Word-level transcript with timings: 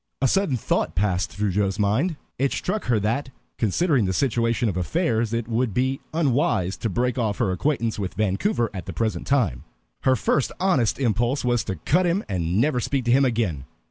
A 0.19 0.27
sudden 0.27 0.57
thought 0.57 0.95
passed 0.95 1.29
through 1.29 1.51
Joe's 1.51 1.77
mind. 1.77 2.15
It 2.39 2.51
struck 2.53 2.85
her 2.85 2.99
that, 3.01 3.29
considering 3.59 4.05
the 4.05 4.13
situation 4.13 4.67
of 4.67 4.75
affairs, 4.75 5.31
it 5.31 5.47
would 5.47 5.75
be 5.75 5.99
unwise 6.11 6.75
to 6.77 6.89
break 6.89 7.19
off 7.19 7.37
her 7.37 7.51
acquaintance 7.51 7.99
with 7.99 8.15
Vancouver 8.15 8.71
at 8.73 8.87
the 8.87 8.93
present 8.93 9.27
time. 9.27 9.63
Her 10.01 10.15
first 10.15 10.51
honest 10.59 10.97
impulse 10.97 11.45
was 11.45 11.63
to 11.65 11.75
cut 11.75 12.07
him 12.07 12.23
and 12.27 12.59
never 12.59 12.79
speak 12.79 13.05
to 13.05 13.11
him 13.11 13.25
again. 13.25 13.65